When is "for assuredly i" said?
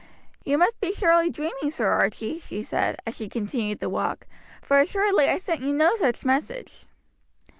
4.59-5.37